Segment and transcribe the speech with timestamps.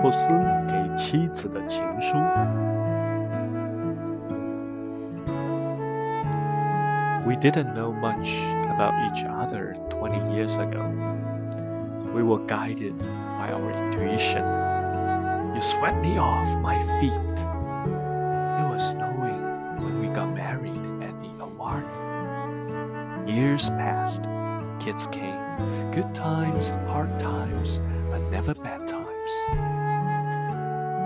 [0.00, 0.30] 布斯
[0.68, 2.16] 给妻子的情书。
[7.26, 8.30] We didn't know much
[8.70, 10.84] about each other 20 years ago.
[12.14, 14.44] We were guided by our intuition.
[15.54, 17.12] You swept me off my feet.
[18.60, 19.42] It was snowing
[19.82, 21.84] when we got married at the award.
[23.28, 24.22] Years passed.
[24.78, 25.90] Kids came.
[25.90, 29.79] Good times, hard times, but never bad times.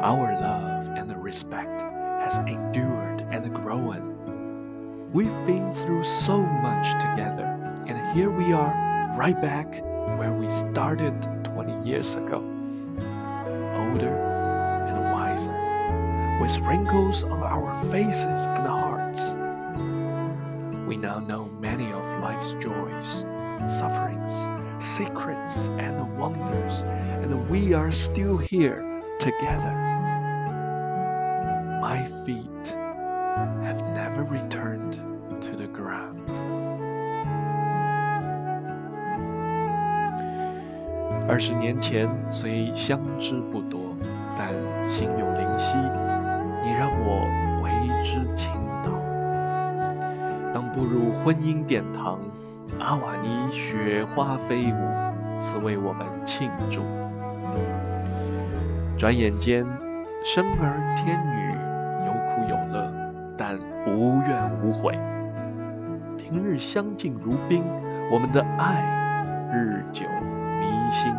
[0.06, 5.10] Our love and respect has endured and grown.
[5.12, 7.48] We've been through so much together,
[7.88, 9.82] and here we are, right back
[10.20, 12.36] where we started 20 years ago.
[13.80, 14.16] Older
[14.86, 19.32] and wiser, with wrinkles on our faces and hearts.
[20.88, 23.26] We now know many of life's joys,
[23.80, 24.36] sufferings,
[24.78, 28.95] secrets, and wonders, and we are still here
[29.26, 29.74] together.
[31.82, 32.76] My feet
[33.64, 35.00] have never returned
[35.42, 36.30] to the ground.
[41.28, 43.96] 二十年前虽相知不多，
[44.38, 44.54] 但
[44.88, 45.76] 心有灵犀，
[46.64, 47.26] 你让我
[47.64, 47.72] 为
[48.04, 48.92] 之倾倒。
[50.54, 52.20] 当步入婚姻殿堂，
[52.80, 56.84] 阿瓦尼雪花飞舞，似为我们庆祝。
[58.98, 59.66] 转眼间，
[60.24, 61.52] 生儿天女，
[62.08, 62.90] 有苦有乐，
[63.38, 64.98] 但无怨无悔。
[66.18, 67.62] 平日相敬如宾，
[68.10, 70.06] 我们的爱日久
[70.62, 71.14] 弥新。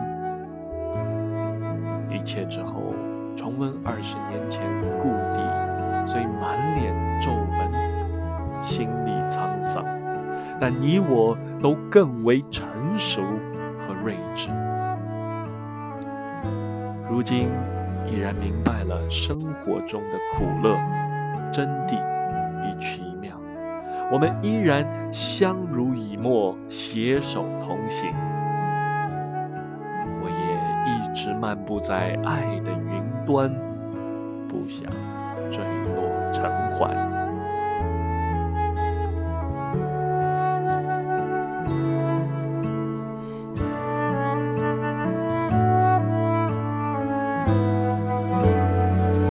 [2.11, 2.95] 一切之后，
[3.37, 4.63] 重温二十年前
[4.99, 9.85] 故地，虽满脸皱纹，心里沧桑，
[10.59, 12.67] 但你我都更为成
[12.97, 13.23] 熟
[13.79, 14.49] 和睿智。
[17.09, 17.49] 如今
[18.07, 20.77] 已然明白了生活中的苦乐、
[21.53, 21.95] 真谛
[22.65, 23.37] 与奇妙，
[24.13, 28.13] 我们依然相濡以沫，携手同行。
[30.21, 30.37] 我也
[30.93, 33.55] 一直漫步在爱的云端，
[34.49, 34.85] 不想
[35.51, 37.16] 坠落尘寰。